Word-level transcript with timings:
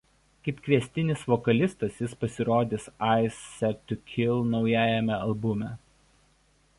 Kaip 0.45 0.61
kviestinis 0.67 1.25
vokalistas 1.33 1.99
jis 2.03 2.15
pasirodys 2.23 2.87
Eyes 3.09 3.37
Set 3.59 3.85
To 3.91 3.99
Kill 4.13 4.41
naujajame 4.55 5.17
albume. 5.19 5.71